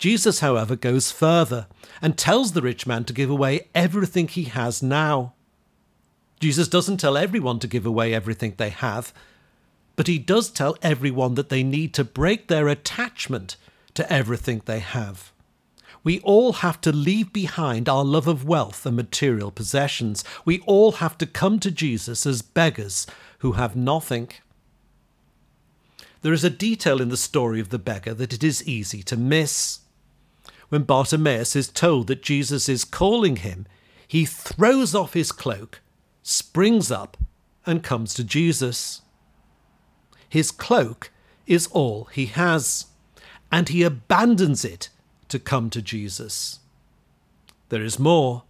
Jesus, 0.02 0.40
however, 0.40 0.76
goes 0.76 1.12
further 1.12 1.68
and 2.02 2.18
tells 2.18 2.54
the 2.54 2.64
rich 2.64 2.88
man 2.88 3.04
to 3.04 3.14
give 3.14 3.30
away 3.30 3.68
everything 3.76 4.28
he 4.28 4.46
has 4.46 4.82
now. 4.82 5.34
Jesus 6.40 6.68
doesn't 6.68 6.98
tell 6.98 7.16
everyone 7.16 7.60
to 7.60 7.68
give 7.68 7.86
away 7.86 8.12
everything 8.12 8.56
they 8.58 8.72
have, 8.72 9.14
but 9.96 10.08
he 10.08 10.18
does 10.18 10.50
tell 10.50 10.76
everyone 10.82 11.36
that 11.36 11.50
they 11.50 11.62
need 11.62 11.94
to 11.94 12.04
break 12.04 12.48
their 12.48 12.68
attachment 12.68 13.58
to 13.94 14.12
everything 14.12 14.64
they 14.66 14.80
have. 14.80 15.32
We 16.04 16.20
all 16.22 16.54
have 16.54 16.82
to 16.82 16.92
leave 16.92 17.32
behind 17.32 17.88
our 17.88 18.04
love 18.04 18.28
of 18.28 18.44
wealth 18.44 18.88
and 18.88 18.96
material 18.96 19.52
possessions. 19.52 20.24
We 20.46 20.62
all 20.62 20.94
have 20.94 21.16
to 21.20 21.28
come 21.28 21.60
to 21.60 21.70
Jesus 21.70 22.26
as 22.26 22.42
beggars 22.42 23.06
who 23.40 23.52
have 23.52 23.76
nothing. 23.76 24.30
There 26.24 26.34
is 26.34 26.44
a 26.44 26.50
detail 26.50 27.00
in 27.00 27.10
the 27.10 27.18
story 27.18 27.60
of 27.60 27.70
the 27.70 27.78
beggar 27.78 28.16
that 28.16 28.34
it 28.34 28.44
is 28.44 28.68
easy 28.68 29.04
to 29.04 29.16
miss. 29.16 29.81
When 30.72 30.84
Bartimaeus 30.84 31.58
is 31.58 31.68
told 31.68 32.08
that 32.08 32.24
Jesus 32.24 32.70
is 32.70 32.86
calling 32.86 33.36
him, 33.36 33.68
he 34.08 34.24
throws 34.24 34.96
off 34.96 35.12
his 35.12 35.34
cloak, 35.34 35.82
springs 36.24 36.90
up, 36.90 37.18
and 37.66 37.84
comes 37.84 38.14
to 38.14 38.24
Jesus. 38.24 39.02
His 40.30 40.50
cloak 40.50 41.12
is 41.46 41.68
all 41.74 42.06
he 42.06 42.28
has, 42.28 42.86
and 43.52 43.68
he 43.68 43.84
abandons 43.84 44.64
it 44.64 44.88
to 45.28 45.40
come 45.40 45.70
to 45.72 45.82
Jesus. 45.82 46.62
There 47.68 47.84
is 47.84 48.00
more. 48.00 48.44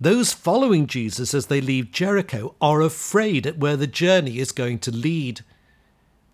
Those 0.00 0.32
following 0.32 0.86
Jesus 0.86 1.34
as 1.34 1.48
they 1.48 1.60
leave 1.60 1.92
Jericho 1.92 2.54
are 2.58 2.80
afraid 2.80 3.46
at 3.46 3.58
where 3.58 3.76
the 3.76 3.86
journey 3.86 4.38
is 4.38 4.50
going 4.50 4.78
to 4.78 4.90
lead. 4.90 5.42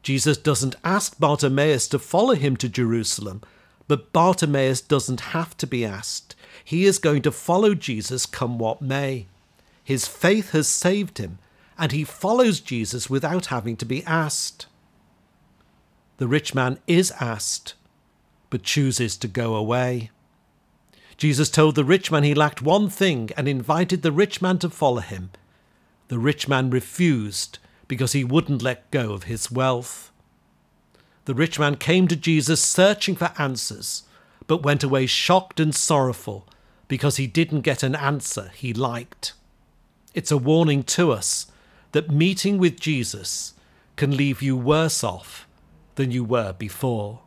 Jesus 0.05 0.37
doesn't 0.37 0.76
ask 0.85 1.19
Bartimaeus 1.19 1.88
to 1.88 1.99
follow 1.99 2.37
him 2.37 2.57
to 2.59 2.69
Jerusalem, 2.69 3.43
but 3.91 4.13
Bartimaeus 4.13 4.81
doesn't 4.81 5.33
have 5.35 5.57
to 5.57 5.67
be 5.67 5.85
asked. 5.85 6.37
He 6.65 6.85
is 6.85 7.01
going 7.01 7.23
to 7.23 7.33
follow 7.33 7.75
Jesus 7.75 8.25
come 8.25 8.57
what 8.57 8.81
may. 8.81 9.27
His 9.83 10.07
faith 10.07 10.53
has 10.53 10.69
saved 10.69 11.19
him, 11.19 11.41
and 11.77 11.91
he 11.91 12.05
follows 12.05 12.61
Jesus 12.61 13.11
without 13.11 13.47
having 13.47 13.77
to 13.79 13.85
be 13.85 14.05
asked. 14.05 14.67
The 16.19 16.29
rich 16.29 16.55
man 16.55 16.79
is 16.87 17.13
asked, 17.19 17.75
but 18.49 18.63
chooses 18.63 19.17
to 19.17 19.27
go 19.27 19.57
away. 19.57 20.13
Jesus 21.17 21.51
told 21.51 21.75
the 21.75 21.83
rich 21.83 22.13
man 22.13 22.23
he 22.23 22.33
lacked 22.33 22.63
one 22.63 22.89
thing 22.89 23.31
and 23.37 23.49
invited 23.49 24.03
the 24.03 24.13
rich 24.13 24.41
man 24.41 24.59
to 24.61 24.71
follow 24.71 25.01
him. 25.01 25.31
The 26.07 26.21
rich 26.21 26.47
man 26.47 26.71
refused 26.71 27.59
because 27.89 28.13
he 28.13 28.23
wouldn't 28.23 28.63
let 28.63 28.89
go 28.93 29.13
of 29.13 29.25
his 29.25 29.51
wealth. 29.51 30.13
The 31.25 31.35
rich 31.35 31.59
man 31.59 31.77
came 31.77 32.09
to 32.09 32.17
Jesus 32.17 32.62
searching 32.62 33.15
for 33.17 33.33
answers, 33.39 34.05
but 34.47 34.62
went 34.62 34.83
away 34.83 35.07
shocked 35.07 35.61
and 35.61 35.75
sorrowful 35.75 36.49
because 36.89 37.17
he 37.17 37.27
didn't 37.27 37.61
get 37.61 37.83
an 37.83 37.95
answer 37.95 38.50
he 38.55 38.73
liked. 38.73 39.33
It's 40.15 40.33
a 40.33 40.39
warning 40.39 40.83
to 40.85 41.12
us 41.12 41.47
that 41.93 42.11
meeting 42.11 42.59
with 42.59 42.81
Jesus 42.81 43.55
can 43.97 44.17
leave 44.17 44.43
you 44.43 44.57
worse 44.57 45.05
off 45.05 45.47
than 45.95 46.11
you 46.11 46.25
were 46.25 46.53
before. 46.53 47.21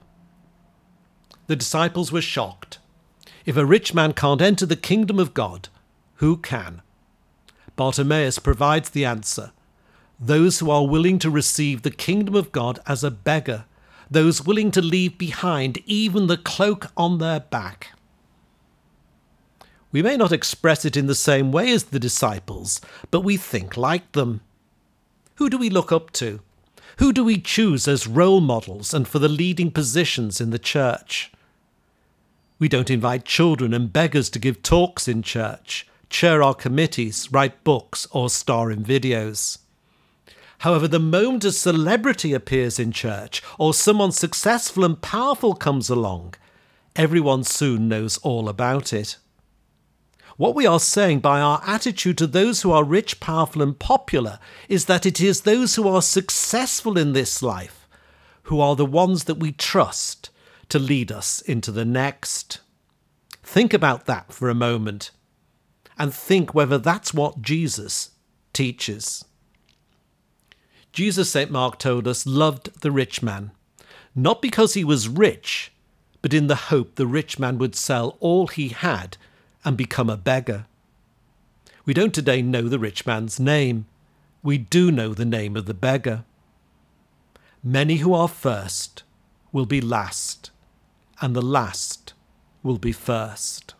The 1.47 1.55
disciples 1.55 2.12
were 2.12 2.21
shocked. 2.21 2.79
If 3.45 3.57
a 3.57 3.65
rich 3.65 3.93
man 3.93 4.13
can't 4.13 4.41
enter 4.41 4.65
the 4.65 4.75
kingdom 4.75 5.19
of 5.19 5.33
God, 5.33 5.69
who 6.15 6.38
can? 6.38 6.81
Bartimaeus 7.75 8.39
provides 8.39 8.89
the 8.89 9.05
answer 9.05 9.51
those 10.19 10.59
who 10.59 10.69
are 10.69 10.88
willing 10.88 11.19
to 11.19 11.29
receive 11.29 11.81
the 11.81 11.91
kingdom 11.91 12.35
of 12.35 12.51
God 12.51 12.79
as 12.88 13.03
a 13.03 13.12
beggar 13.12 13.65
those 14.13 14.46
willing 14.46 14.72
to 14.72 14.82
leave 14.82 15.17
behind 15.17 15.79
even 15.86 16.27
the 16.27 16.38
cloak 16.38 16.88
on 16.96 17.17
their 17.17 17.39
back. 17.39 17.91
We 19.91 20.01
may 20.01 20.17
not 20.17 20.32
express 20.32 20.86
it 20.86 20.98
in 20.98 21.05
the 21.05 21.15
same 21.15 21.51
way 21.51 21.72
as 21.72 21.86
the 21.86 22.00
disciples, 22.00 22.82
but 23.12 23.22
we 23.22 23.38
think 23.38 23.77
like 23.77 24.12
them. 24.13 24.41
Who 25.36 25.50
do 25.50 25.58
we 25.58 25.70
look 25.70 25.91
up 25.91 26.12
to? 26.13 26.39
Who 26.98 27.13
do 27.13 27.24
we 27.24 27.39
choose 27.39 27.88
as 27.88 28.08
role 28.08 28.41
models 28.41 28.93
and 28.93 29.08
for 29.08 29.20
the 29.20 29.29
leading 29.29 29.72
positions 29.72 30.41
in 30.41 30.51
the 30.51 30.60
church? 30.60 31.32
We 32.60 32.70
don't 32.70 32.89
invite 32.89 33.25
children 33.25 33.74
and 33.74 33.91
beggars 33.91 34.29
to 34.32 34.39
give 34.39 34.63
talks 34.63 35.08
in 35.08 35.22
church, 35.22 35.88
chair 36.10 36.41
our 36.41 36.53
committees, 36.53 37.32
write 37.32 37.63
books, 37.63 38.08
or 38.12 38.29
star 38.29 38.72
in 38.72 38.84
videos. 38.84 39.60
However, 40.60 40.88
the 40.88 41.00
moment 41.00 41.43
a 41.43 41.51
celebrity 41.51 42.33
appears 42.33 42.79
in 42.79 42.91
church 42.91 43.41
or 43.57 43.74
someone 43.74 44.12
successful 44.12 44.86
and 44.86 45.01
powerful 45.01 45.53
comes 45.53 45.89
along, 45.89 46.36
everyone 46.95 47.43
soon 47.43 47.88
knows 47.88 48.17
all 48.19 48.48
about 48.48 48.93
it. 48.93 49.17
What 50.38 50.55
we 50.55 50.65
are 50.65 50.79
saying 50.79 51.19
by 51.19 51.41
our 51.41 51.62
attitude 51.65 52.17
to 52.17 52.27
those 52.27 52.62
who 52.62 52.72
are 52.72 52.83
rich, 52.83 53.19
powerful, 53.19 53.62
and 53.62 53.77
popular 53.77 54.39
is 54.67 54.86
that 54.86 55.05
it 55.05 55.22
is 55.22 55.41
those 55.41 55.75
who 55.75 55.88
are 55.88 56.01
successful 56.01 56.98
in 56.98 57.13
this 57.13 57.43
life 57.43 57.88
who 58.43 58.60
are 58.60 58.75
the 58.75 58.86
ones 58.86 59.25
that 59.25 59.36
we 59.36 59.51
trust 59.51 60.29
to 60.69 60.79
lead 60.79 61.12
us 61.12 61.41
into 61.41 61.72
the 61.72 61.86
next. 61.86 62.60
Think 63.43 63.74
about 63.74 64.05
that 64.05 64.33
for 64.33 64.50
a 64.50 64.55
moment 64.55 65.12
and 65.98 66.13
think 66.13 66.53
whether 66.53 66.77
that's 66.77 67.13
what 67.13 67.41
Jesus 67.41 68.12
teaches. 68.51 69.24
Jesus, 70.93 71.31
St. 71.31 71.50
Mark 71.50 71.79
told 71.79 72.07
us, 72.07 72.27
loved 72.27 72.81
the 72.81 72.91
rich 72.91 73.23
man, 73.23 73.50
not 74.13 74.43
because 74.43 74.75
he 74.75 74.83
was 74.83 75.09
rich, 75.09 75.71
but 76.21 76.35
in 76.35 76.45
the 76.45 76.55
hope 76.55 76.95
the 76.95 77.07
rich 77.07 77.39
man 77.39 77.57
would 77.57 77.75
sell 77.75 78.15
all 78.19 78.45
he 78.45 78.69
had 78.69 79.17
and 79.65 79.75
become 79.75 80.07
a 80.07 80.15
beggar. 80.15 80.67
We 81.83 81.95
don't 81.95 82.13
today 82.13 82.43
know 82.43 82.69
the 82.69 82.77
rich 82.77 83.07
man's 83.07 83.39
name. 83.39 83.88
We 84.43 84.59
do 84.59 84.91
know 84.91 85.15
the 85.15 85.25
name 85.25 85.57
of 85.57 85.65
the 85.65 85.73
beggar. 85.73 86.25
Many 87.63 87.97
who 87.97 88.13
are 88.13 88.27
first 88.27 89.01
will 89.51 89.65
be 89.65 89.81
last, 89.81 90.51
and 91.21 91.35
the 91.35 91.41
last 91.41 92.13
will 92.62 92.77
be 92.77 92.91
first. 92.91 93.73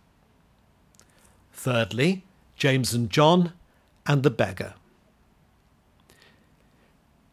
Thirdly, 1.54 2.24
James 2.56 2.94
and 2.94 3.10
John 3.10 3.54
and 4.08 4.24
the 4.24 4.32
beggar. 4.32 4.74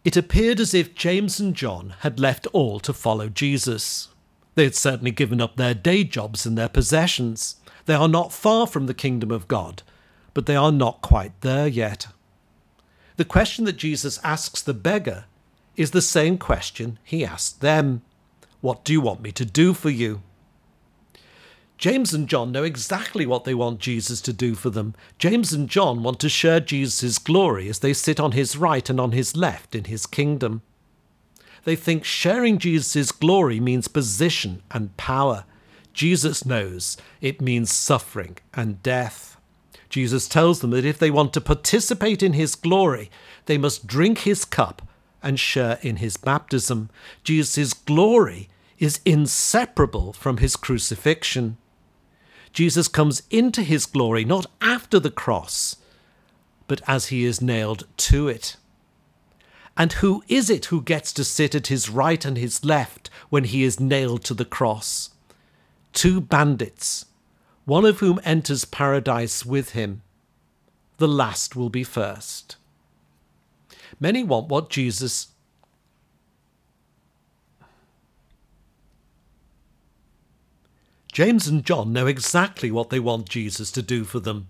It 0.03 0.17
appeared 0.17 0.61
as 0.61 0.73
if 0.73 0.95
James 0.95 1.39
and 1.41 1.55
John 1.55 1.95
had 2.01 2.19
left 2.19 2.47
all 2.53 2.81
to 2.81 2.93
follow 2.93 3.29
Jesus. 3.29 4.09
They 4.55 4.65
had 4.65 4.75
certainly 4.75 5.11
given 5.11 5.41
up 5.41 5.57
their 5.57 5.75
day 5.75 6.05
jobs 6.05 6.47
and 6.47 6.57
their 6.57 6.71
possessions. 6.71 7.57
They 7.85 7.95
are 7.95 8.09
not 8.09 8.33
far 8.33 8.67
from 8.67 8.87
the 8.87 8.95
kingdom 8.95 9.31
of 9.31 9.49
God, 9.49 9.83
but 10.33 10.47
they 10.47 10.57
are 10.57 10.73
not 10.73 11.03
quite 11.03 11.39
there 11.43 11.67
yet. 11.67 12.07
The 13.17 13.25
question 13.27 13.67
that 13.67 13.77
Jesus 13.77 14.19
asks 14.25 14.63
the 14.63 14.73
beggar 14.73 15.27
is 15.77 15.91
the 15.91 16.03
same 16.03 16.39
question 16.39 16.99
he 17.05 17.25
asked 17.25 17.61
them 17.61 18.01
What 18.63 18.85
do 18.85 18.95
you 18.95 19.03
want 19.03 19.21
me 19.21 19.33
to 19.33 19.45
do 19.45 19.75
for 19.75 19.91
you? 19.91 20.23
James 21.81 22.13
and 22.13 22.29
John 22.29 22.53
know 22.53 22.63
exactly 22.63 23.25
what 23.25 23.45
they 23.45 23.55
want 23.55 23.81
Jesus 23.81 24.21
to 24.21 24.35
do 24.35 24.55
for 24.55 24.69
them. 24.69 24.95
James 25.19 25.55
and 25.55 25.67
John 25.67 26.03
want 26.03 26.21
to 26.21 26.29
share 26.29 26.61
Jesus' 26.61 27.19
glory 27.19 27.71
as 27.71 27.79
they 27.79 27.95
sit 27.95 28.21
on 28.21 28.33
his 28.33 28.55
right 28.55 28.91
and 28.91 29.01
on 29.01 29.13
his 29.13 29.35
left 29.35 29.75
in 29.75 29.85
his 29.85 30.05
kingdom. 30.05 30.61
They 31.65 31.77
think 31.77 32.05
sharing 32.05 32.59
Jesus' 32.59 33.11
glory 33.13 33.61
means 33.61 33.89
position 33.89 34.63
and 34.71 34.95
power. 34.99 35.47
Jesus 35.95 36.45
knows 36.45 36.99
it 37.23 37.41
means 37.41 37.73
suffering 37.73 38.37
and 38.53 38.83
death. 38.83 39.39
Jesus 39.89 40.29
tells 40.29 40.61
them 40.61 40.73
that 40.73 40.85
if 40.85 40.99
they 40.99 41.11
want 41.11 41.33
to 41.33 41.41
participate 41.41 42.23
in 42.23 42.35
his 42.35 42.57
glory, 42.57 43.11
they 43.47 43.57
must 43.57 43.87
drink 43.87 44.19
his 44.19 44.45
cup 44.45 44.87
and 45.23 45.41
share 45.41 45.79
in 45.81 45.97
his 45.97 46.19
baptism. 46.19 46.91
Jesus' 47.25 47.73
glory 47.73 48.51
is 48.79 49.01
inseparable 49.07 50.13
from 50.13 50.37
his 50.37 50.57
crucifixion. 50.57 51.57
Jesus 52.53 52.89
comes 52.89 53.23
into 53.31 53.63
his 53.63 53.87
glory 53.87 54.25
not 54.25 54.47
after 54.61 54.99
the 54.99 55.11
cross, 55.11 55.77
but 56.67 56.81
as 56.87 57.07
he 57.07 57.25
is 57.25 57.41
nailed 57.41 57.87
to 57.97 58.29
it. 58.29 58.57
And 59.77 59.95
who 59.95 60.23
is 60.29 60.51
it 60.51 60.67
who 60.67 60.83
gets 60.83 61.13
to 61.15 61.25
sit 61.25 61.55
at 61.55 61.69
his 61.69 61.89
right 61.89 62.25
and 62.25 62.37
his 62.37 62.65
left 62.65 63.09
when 63.29 63.45
he 63.45 63.63
is 63.63 63.81
nailed 63.81 64.25
to 64.25 64.35
the 64.35 64.45
cross? 64.45 65.11
Two 65.93 66.21
bandits, 66.21 67.07
one 67.65 67.85
of 67.85 68.01
whom 68.01 68.21
enters 68.25 68.65
paradise 68.65 69.45
with 69.47 69.71
him. 69.71 70.03
The 70.99 71.09
last 71.09 71.57
will 71.57 71.71
be 71.71 71.85
first. 71.85 72.57
Many 73.99 74.23
want 74.23 74.49
what 74.49 74.71
Jesus 74.71 75.29
James 81.13 81.49
and 81.49 81.65
John 81.65 81.93
know 81.93 82.07
exactly 82.07 82.71
what 82.71 82.91
they 82.91 83.01
want 83.01 83.29
Jesus 83.29 83.71
to 83.73 83.83
do 83.83 84.05
for 84.05 84.21
them. 84.21 84.49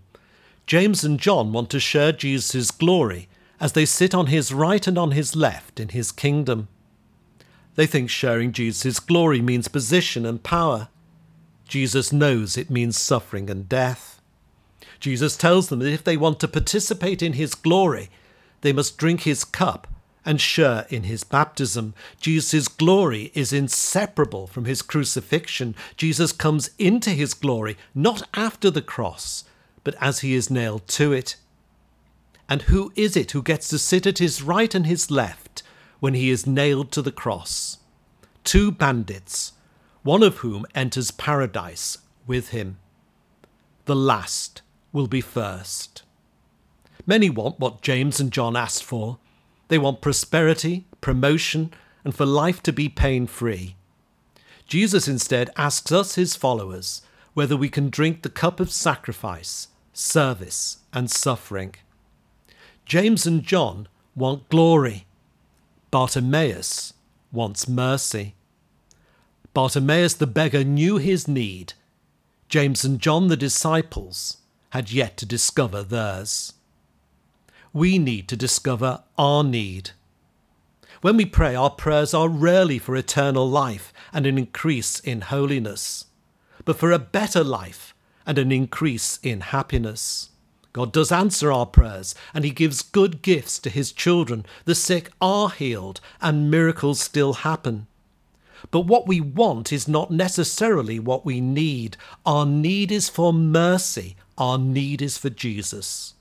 James 0.66 1.04
and 1.04 1.18
John 1.18 1.52
want 1.52 1.70
to 1.70 1.80
share 1.80 2.12
Jesus' 2.12 2.70
glory 2.70 3.28
as 3.58 3.72
they 3.72 3.84
sit 3.84 4.14
on 4.14 4.26
his 4.26 4.52
right 4.52 4.86
and 4.86 4.98
on 4.98 5.12
his 5.12 5.34
left 5.34 5.80
in 5.80 5.88
his 5.88 6.12
kingdom. 6.12 6.68
They 7.76 7.86
think 7.86 8.10
sharing 8.10 8.52
Jesus' 8.52 9.00
glory 9.00 9.40
means 9.40 9.68
position 9.68 10.26
and 10.26 10.42
power. 10.42 10.88
Jesus 11.66 12.12
knows 12.12 12.56
it 12.56 12.70
means 12.70 12.98
suffering 12.98 13.48
and 13.48 13.68
death. 13.68 14.20
Jesus 14.98 15.36
tells 15.36 15.68
them 15.68 15.78
that 15.78 15.92
if 15.92 16.04
they 16.04 16.16
want 16.16 16.40
to 16.40 16.48
participate 16.48 17.22
in 17.22 17.34
his 17.34 17.54
glory, 17.54 18.10
they 18.60 18.72
must 18.72 18.98
drink 18.98 19.22
his 19.22 19.44
cup 19.44 19.86
and 20.24 20.40
share 20.40 20.86
in 20.90 21.04
his 21.04 21.24
baptism. 21.24 21.94
Jesus' 22.20 22.68
glory 22.68 23.30
is 23.34 23.52
inseparable 23.52 24.46
from 24.46 24.64
his 24.64 24.82
crucifixion. 24.82 25.74
Jesus 25.96 26.32
comes 26.32 26.70
into 26.78 27.10
his 27.10 27.34
glory 27.34 27.76
not 27.94 28.22
after 28.34 28.70
the 28.70 28.82
cross, 28.82 29.44
but 29.84 29.94
as 30.00 30.20
he 30.20 30.34
is 30.34 30.50
nailed 30.50 30.86
to 30.88 31.12
it. 31.12 31.36
And 32.48 32.62
who 32.62 32.92
is 32.96 33.16
it 33.16 33.30
who 33.30 33.42
gets 33.42 33.68
to 33.68 33.78
sit 33.78 34.06
at 34.06 34.18
his 34.18 34.42
right 34.42 34.74
and 34.74 34.86
his 34.86 35.10
left 35.10 35.62
when 36.00 36.14
he 36.14 36.30
is 36.30 36.46
nailed 36.46 36.90
to 36.92 37.02
the 37.02 37.12
cross? 37.12 37.78
Two 38.44 38.72
bandits, 38.72 39.52
one 40.02 40.22
of 40.22 40.38
whom 40.38 40.66
enters 40.74 41.10
paradise 41.10 41.98
with 42.26 42.48
him. 42.48 42.78
The 43.84 43.96
last 43.96 44.62
will 44.92 45.06
be 45.06 45.20
first. 45.20 46.02
Many 47.06 47.30
want 47.30 47.58
what 47.58 47.82
James 47.82 48.20
and 48.20 48.32
John 48.32 48.56
asked 48.56 48.84
for 48.84 49.18
they 49.70 49.78
want 49.78 50.00
prosperity, 50.00 50.84
promotion, 51.00 51.72
and 52.02 52.12
for 52.12 52.26
life 52.26 52.60
to 52.60 52.72
be 52.72 52.88
pain 52.88 53.28
free. 53.28 53.76
Jesus 54.66 55.06
instead 55.06 55.48
asks 55.56 55.92
us, 55.92 56.16
his 56.16 56.34
followers, 56.34 57.02
whether 57.34 57.56
we 57.56 57.68
can 57.68 57.88
drink 57.88 58.22
the 58.22 58.30
cup 58.30 58.58
of 58.58 58.72
sacrifice, 58.72 59.68
service, 59.92 60.78
and 60.92 61.08
suffering. 61.08 61.76
James 62.84 63.26
and 63.26 63.44
John 63.44 63.86
want 64.16 64.48
glory. 64.48 65.06
Bartimaeus 65.92 66.92
wants 67.30 67.68
mercy. 67.68 68.34
Bartimaeus 69.54 70.14
the 70.14 70.26
beggar 70.26 70.64
knew 70.64 70.96
his 70.96 71.28
need. 71.28 71.74
James 72.48 72.84
and 72.84 72.98
John 72.98 73.28
the 73.28 73.36
disciples 73.36 74.38
had 74.70 74.90
yet 74.90 75.16
to 75.18 75.26
discover 75.26 75.84
theirs 75.84 76.54
we 77.72 77.98
need 77.98 78.28
to 78.28 78.36
discover 78.36 79.02
our 79.16 79.44
need. 79.44 79.90
When 81.02 81.16
we 81.16 81.24
pray, 81.24 81.54
our 81.54 81.70
prayers 81.70 82.12
are 82.12 82.28
rarely 82.28 82.78
for 82.78 82.96
eternal 82.96 83.48
life 83.48 83.92
and 84.12 84.26
an 84.26 84.36
increase 84.36 85.00
in 85.00 85.22
holiness, 85.22 86.06
but 86.64 86.76
for 86.76 86.92
a 86.92 86.98
better 86.98 87.42
life 87.44 87.94
and 88.26 88.38
an 88.38 88.52
increase 88.52 89.18
in 89.22 89.40
happiness. 89.40 90.30
God 90.72 90.92
does 90.92 91.10
answer 91.10 91.50
our 91.50 91.66
prayers, 91.66 92.14
and 92.34 92.44
He 92.44 92.50
gives 92.50 92.82
good 92.82 93.22
gifts 93.22 93.58
to 93.60 93.70
His 93.70 93.92
children. 93.92 94.44
The 94.66 94.74
sick 94.74 95.10
are 95.20 95.50
healed, 95.50 96.00
and 96.20 96.50
miracles 96.50 97.00
still 97.00 97.32
happen. 97.32 97.86
But 98.70 98.80
what 98.80 99.08
we 99.08 99.20
want 99.20 99.72
is 99.72 99.88
not 99.88 100.10
necessarily 100.10 100.98
what 100.98 101.24
we 101.24 101.40
need. 101.40 101.96
Our 102.26 102.44
need 102.44 102.92
is 102.92 103.08
for 103.08 103.32
mercy, 103.32 104.16
our 104.36 104.58
need 104.58 105.00
is 105.00 105.16
for 105.16 105.30
Jesus. 105.30 106.14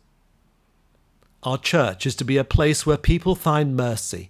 Our 1.44 1.58
church 1.58 2.06
is 2.06 2.16
to 2.16 2.26
be 2.26 2.38
a 2.38 2.44
place 2.44 2.86
where 2.86 2.98
people 2.98 3.36
find 3.36 3.76
mercy, 3.76 4.30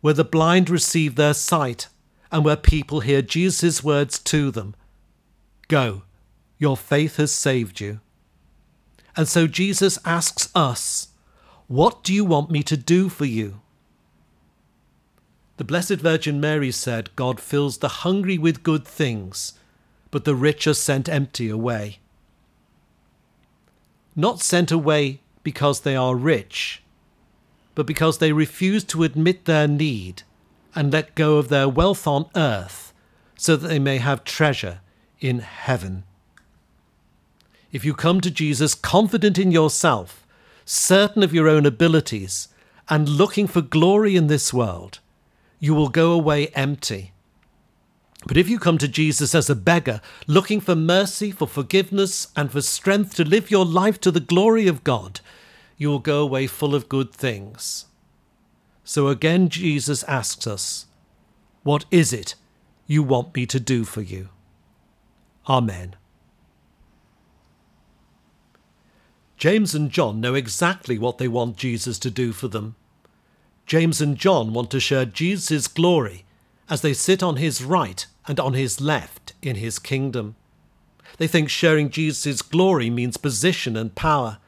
where 0.00 0.14
the 0.14 0.24
blind 0.24 0.68
receive 0.68 1.14
their 1.14 1.34
sight, 1.34 1.88
and 2.30 2.44
where 2.44 2.56
people 2.56 3.00
hear 3.00 3.22
Jesus' 3.22 3.82
words 3.82 4.18
to 4.20 4.50
them 4.50 4.74
Go, 5.68 6.02
your 6.58 6.76
faith 6.76 7.16
has 7.16 7.32
saved 7.32 7.80
you. 7.80 8.00
And 9.16 9.28
so 9.28 9.46
Jesus 9.46 9.98
asks 10.04 10.50
us, 10.54 11.08
What 11.66 12.02
do 12.02 12.12
you 12.12 12.24
want 12.24 12.50
me 12.50 12.62
to 12.64 12.76
do 12.76 13.08
for 13.08 13.24
you? 13.24 13.60
The 15.56 15.64
Blessed 15.64 15.96
Virgin 15.96 16.40
Mary 16.40 16.70
said, 16.70 17.10
God 17.16 17.40
fills 17.40 17.78
the 17.78 17.88
hungry 17.88 18.38
with 18.38 18.62
good 18.62 18.86
things, 18.86 19.54
but 20.10 20.24
the 20.24 20.34
rich 20.34 20.66
are 20.66 20.74
sent 20.74 21.08
empty 21.08 21.48
away. 21.48 21.98
Not 24.14 24.40
sent 24.40 24.70
away 24.70 25.20
because 25.42 25.80
they 25.80 25.96
are 25.96 26.14
rich, 26.14 26.82
but 27.74 27.86
because 27.86 28.18
they 28.18 28.32
refuse 28.32 28.84
to 28.84 29.04
admit 29.04 29.44
their 29.44 29.68
need 29.68 30.22
and 30.74 30.92
let 30.92 31.14
go 31.14 31.36
of 31.36 31.48
their 31.48 31.68
wealth 31.68 32.06
on 32.06 32.26
earth 32.36 32.92
so 33.36 33.56
that 33.56 33.68
they 33.68 33.78
may 33.78 33.98
have 33.98 34.24
treasure 34.24 34.80
in 35.20 35.40
heaven. 35.40 36.04
If 37.70 37.84
you 37.84 37.94
come 37.94 38.20
to 38.22 38.30
Jesus 38.30 38.74
confident 38.74 39.38
in 39.38 39.50
yourself, 39.52 40.26
certain 40.64 41.22
of 41.22 41.34
your 41.34 41.48
own 41.48 41.66
abilities, 41.66 42.48
and 42.88 43.08
looking 43.08 43.46
for 43.46 43.60
glory 43.60 44.16
in 44.16 44.26
this 44.26 44.52
world, 44.52 45.00
you 45.58 45.74
will 45.74 45.88
go 45.88 46.12
away 46.12 46.48
empty. 46.48 47.12
But 48.28 48.36
if 48.36 48.50
you 48.50 48.58
come 48.58 48.76
to 48.76 48.86
Jesus 48.86 49.34
as 49.34 49.48
a 49.48 49.56
beggar, 49.56 50.02
looking 50.26 50.60
for 50.60 50.76
mercy, 50.76 51.30
for 51.30 51.48
forgiveness, 51.48 52.28
and 52.36 52.52
for 52.52 52.60
strength 52.60 53.14
to 53.14 53.24
live 53.24 53.50
your 53.50 53.64
life 53.64 53.98
to 54.02 54.10
the 54.10 54.20
glory 54.20 54.68
of 54.68 54.84
God, 54.84 55.20
you 55.78 55.88
will 55.88 55.98
go 55.98 56.20
away 56.20 56.46
full 56.46 56.74
of 56.74 56.90
good 56.90 57.10
things. 57.10 57.86
So 58.84 59.08
again, 59.08 59.48
Jesus 59.48 60.02
asks 60.02 60.46
us, 60.46 60.86
What 61.62 61.86
is 61.90 62.12
it 62.12 62.34
you 62.86 63.02
want 63.02 63.34
me 63.34 63.46
to 63.46 63.58
do 63.58 63.84
for 63.84 64.02
you? 64.02 64.28
Amen. 65.48 65.96
James 69.38 69.74
and 69.74 69.90
John 69.90 70.20
know 70.20 70.34
exactly 70.34 70.98
what 70.98 71.16
they 71.16 71.28
want 71.28 71.56
Jesus 71.56 71.98
to 72.00 72.10
do 72.10 72.32
for 72.32 72.48
them. 72.48 72.76
James 73.64 74.02
and 74.02 74.18
John 74.18 74.52
want 74.52 74.70
to 74.72 74.80
share 74.80 75.06
Jesus' 75.06 75.66
glory 75.66 76.26
as 76.68 76.82
they 76.82 76.92
sit 76.92 77.22
on 77.22 77.36
his 77.36 77.64
right 77.64 78.06
and 78.28 78.38
on 78.38 78.52
his 78.52 78.80
left 78.80 79.32
in 79.42 79.56
his 79.56 79.78
kingdom. 79.78 80.36
They 81.16 81.26
think 81.26 81.48
sharing 81.48 81.90
Jesus' 81.90 82.42
glory 82.42 82.90
means 82.90 83.16
position 83.16 83.76
and 83.76 83.94
power, 83.94 84.38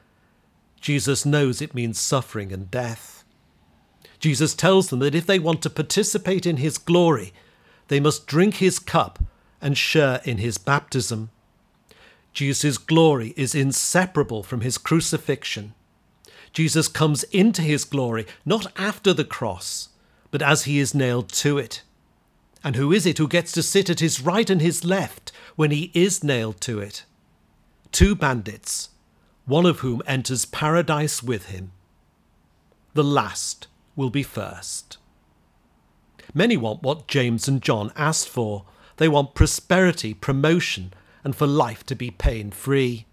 Jesus 0.80 1.26
knows 1.26 1.60
it 1.60 1.74
means 1.74 2.00
suffering 2.00 2.52
and 2.52 2.70
death. 2.70 3.24
Jesus 4.18 4.54
tells 4.54 4.88
them 4.88 5.00
that 5.00 5.14
if 5.14 5.26
they 5.26 5.38
want 5.38 5.62
to 5.62 5.70
participate 5.70 6.46
in 6.46 6.58
his 6.58 6.78
glory, 6.78 7.32
they 7.88 8.00
must 8.00 8.26
drink 8.26 8.56
his 8.56 8.78
cup 8.78 9.18
and 9.60 9.76
share 9.76 10.20
in 10.24 10.38
his 10.38 10.58
baptism. 10.58 11.30
Jesus' 12.32 12.78
glory 12.78 13.34
is 13.36 13.54
inseparable 13.54 14.42
from 14.42 14.60
his 14.60 14.78
crucifixion. 14.78 15.74
Jesus 16.52 16.88
comes 16.88 17.24
into 17.24 17.62
his 17.62 17.84
glory 17.84 18.26
not 18.44 18.72
after 18.76 19.12
the 19.12 19.24
cross, 19.24 19.88
but 20.30 20.42
as 20.42 20.64
he 20.64 20.78
is 20.78 20.94
nailed 20.94 21.28
to 21.30 21.58
it. 21.58 21.82
And 22.62 22.76
who 22.76 22.92
is 22.92 23.06
it 23.06 23.18
who 23.18 23.28
gets 23.28 23.52
to 23.52 23.62
sit 23.62 23.88
at 23.88 24.00
his 24.00 24.20
right 24.20 24.48
and 24.50 24.60
his 24.60 24.84
left 24.84 25.32
when 25.56 25.70
he 25.70 25.90
is 25.94 26.22
nailed 26.22 26.60
to 26.62 26.78
it? 26.78 27.04
Two 27.92 28.14
bandits, 28.14 28.90
one 29.46 29.66
of 29.66 29.80
whom 29.80 30.02
enters 30.06 30.44
paradise 30.44 31.22
with 31.22 31.46
him. 31.46 31.72
The 32.94 33.04
last 33.04 33.66
will 33.96 34.10
be 34.10 34.22
first. 34.22 34.98
Many 36.34 36.56
want 36.56 36.82
what 36.82 37.08
James 37.08 37.48
and 37.48 37.62
John 37.62 37.92
asked 37.96 38.28
for. 38.28 38.64
They 38.98 39.08
want 39.08 39.34
prosperity, 39.34 40.14
promotion, 40.14 40.92
and 41.24 41.34
for 41.34 41.46
life 41.46 41.84
to 41.86 41.94
be 41.94 42.10
pain 42.10 42.50
free. 42.50 43.06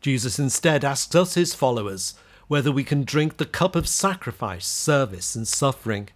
Jesus 0.00 0.38
instead 0.38 0.84
asks 0.84 1.14
us, 1.14 1.34
his 1.34 1.54
followers, 1.54 2.14
whether 2.48 2.72
we 2.72 2.84
can 2.84 3.04
drink 3.04 3.36
the 3.36 3.46
cup 3.46 3.76
of 3.76 3.86
sacrifice, 3.86 4.66
service, 4.66 5.36
and 5.36 5.46
suffering. 5.46 6.08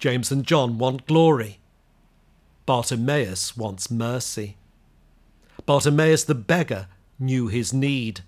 James 0.00 0.32
and 0.32 0.46
John 0.46 0.78
want 0.78 1.06
glory. 1.06 1.58
Bartimaeus 2.64 3.54
wants 3.54 3.90
mercy. 3.90 4.56
Bartimaeus 5.66 6.24
the 6.24 6.34
beggar 6.34 6.88
knew 7.18 7.48
his 7.48 7.74
need. 7.74 8.22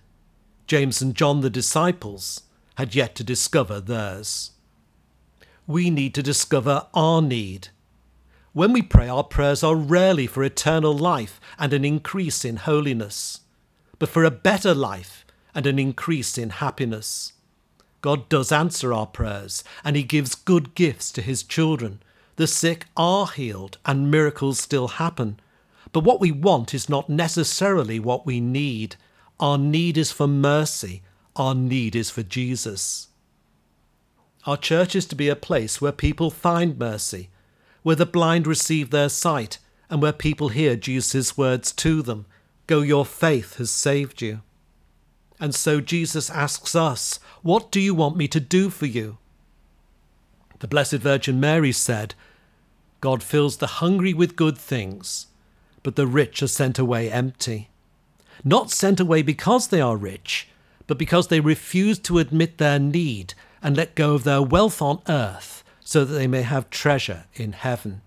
James 0.66 1.00
and 1.00 1.14
John, 1.14 1.40
the 1.40 1.48
disciples, 1.48 2.42
had 2.74 2.94
yet 2.94 3.14
to 3.14 3.24
discover 3.24 3.80
theirs. 3.80 4.50
We 5.66 5.88
need 5.88 6.14
to 6.14 6.22
discover 6.22 6.88
our 6.92 7.22
need. 7.22 7.68
When 8.52 8.74
we 8.74 8.82
pray, 8.82 9.08
our 9.08 9.24
prayers 9.24 9.64
are 9.64 9.74
rarely 9.74 10.26
for 10.26 10.44
eternal 10.44 10.92
life 10.92 11.40
and 11.58 11.72
an 11.72 11.86
increase 11.86 12.44
in 12.44 12.56
holiness, 12.56 13.40
but 13.98 14.10
for 14.10 14.24
a 14.24 14.30
better 14.30 14.74
life 14.74 15.24
and 15.54 15.66
an 15.66 15.78
increase 15.78 16.36
in 16.36 16.50
happiness. 16.50 17.32
God 18.02 18.28
does 18.28 18.52
answer 18.52 18.92
our 18.92 19.06
prayers, 19.06 19.64
and 19.84 19.96
He 19.96 20.02
gives 20.02 20.34
good 20.34 20.74
gifts 20.74 21.10
to 21.12 21.22
His 21.22 21.42
children. 21.42 22.02
The 22.36 22.46
sick 22.46 22.86
are 22.96 23.28
healed, 23.28 23.78
and 23.86 24.10
miracles 24.10 24.58
still 24.58 24.88
happen. 24.88 25.40
But 25.92 26.04
what 26.04 26.20
we 26.20 26.32
want 26.32 26.74
is 26.74 26.88
not 26.88 27.08
necessarily 27.08 27.98
what 27.98 28.26
we 28.26 28.40
need. 28.40 28.96
Our 29.38 29.56
need 29.56 29.96
is 29.96 30.12
for 30.12 30.26
mercy, 30.26 31.02
our 31.36 31.54
need 31.54 31.96
is 31.96 32.10
for 32.10 32.22
Jesus. 32.22 33.08
Our 34.46 34.56
church 34.56 34.96
is 34.96 35.06
to 35.06 35.16
be 35.16 35.28
a 35.28 35.36
place 35.36 35.80
where 35.80 35.92
people 35.92 36.30
find 36.30 36.78
mercy, 36.78 37.30
where 37.82 37.96
the 37.96 38.06
blind 38.06 38.46
receive 38.46 38.90
their 38.90 39.08
sight, 39.08 39.58
and 39.88 40.02
where 40.02 40.12
people 40.12 40.48
hear 40.48 40.74
Jesus' 40.74 41.38
words 41.38 41.72
to 41.72 42.02
them 42.02 42.26
Go, 42.66 42.80
your 42.80 43.04
faith 43.04 43.56
has 43.56 43.70
saved 43.70 44.22
you. 44.22 44.40
And 45.42 45.56
so 45.56 45.80
Jesus 45.80 46.30
asks 46.30 46.76
us, 46.76 47.18
What 47.42 47.72
do 47.72 47.80
you 47.80 47.96
want 47.96 48.16
me 48.16 48.28
to 48.28 48.38
do 48.38 48.70
for 48.70 48.86
you? 48.86 49.18
The 50.60 50.68
Blessed 50.68 50.98
Virgin 50.98 51.40
Mary 51.40 51.72
said, 51.72 52.14
God 53.00 53.24
fills 53.24 53.56
the 53.56 53.82
hungry 53.82 54.14
with 54.14 54.36
good 54.36 54.56
things, 54.56 55.26
but 55.82 55.96
the 55.96 56.06
rich 56.06 56.44
are 56.44 56.46
sent 56.46 56.78
away 56.78 57.10
empty. 57.10 57.70
Not 58.44 58.70
sent 58.70 59.00
away 59.00 59.22
because 59.22 59.66
they 59.66 59.80
are 59.80 59.96
rich, 59.96 60.46
but 60.86 60.96
because 60.96 61.26
they 61.26 61.40
refuse 61.40 61.98
to 61.98 62.20
admit 62.20 62.58
their 62.58 62.78
need 62.78 63.34
and 63.60 63.76
let 63.76 63.96
go 63.96 64.14
of 64.14 64.22
their 64.22 64.42
wealth 64.42 64.80
on 64.80 65.02
earth 65.08 65.64
so 65.80 66.04
that 66.04 66.14
they 66.14 66.28
may 66.28 66.42
have 66.42 66.70
treasure 66.70 67.24
in 67.34 67.50
heaven. 67.50 68.00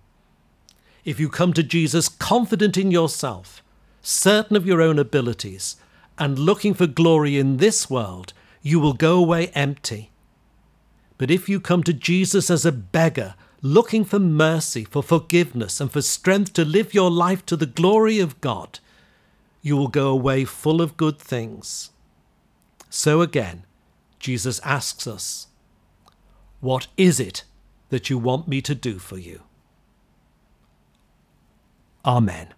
If 1.03 1.19
you 1.19 1.27
come 1.27 1.51
to 1.51 1.63
Jesus 1.63 2.07
confident 2.07 2.77
in 2.77 2.91
yourself, 2.91 3.61
certain 4.01 4.55
of 4.55 4.65
your 4.65 4.81
own 4.81 4.97
abilities, 4.97 5.75
and 6.17 6.39
looking 6.39 6.73
for 6.73 6.87
glory 6.87 7.37
in 7.37 7.57
this 7.57 7.89
world, 7.89 8.33
you 8.61 8.79
will 8.79 8.93
go 8.93 9.17
away 9.17 9.47
empty. 9.49 10.11
But 11.17 11.31
if 11.31 11.47
you 11.47 11.59
come 11.59 11.83
to 11.83 11.93
Jesus 11.93 12.49
as 12.49 12.65
a 12.65 12.71
beggar, 12.71 13.35
looking 13.61 14.03
for 14.03 14.19
mercy, 14.19 14.83
for 14.83 15.01
forgiveness, 15.01 15.79
and 15.79 15.91
for 15.91 16.01
strength 16.01 16.53
to 16.53 16.65
live 16.65 16.93
your 16.93 17.11
life 17.11 17.45
to 17.47 17.55
the 17.55 17.65
glory 17.65 18.19
of 18.19 18.39
God, 18.41 18.79
you 19.61 19.75
will 19.75 19.87
go 19.87 20.09
away 20.09 20.45
full 20.45 20.81
of 20.81 20.97
good 20.97 21.17
things. 21.17 21.91
So 22.89 23.21
again, 23.21 23.65
Jesus 24.19 24.59
asks 24.59 25.07
us, 25.07 25.47
What 26.59 26.87
is 26.97 27.19
it 27.19 27.43
that 27.89 28.09
you 28.09 28.17
want 28.17 28.47
me 28.47 28.61
to 28.61 28.75
do 28.75 28.99
for 28.99 29.17
you? 29.17 29.41
Amen. 32.05 32.53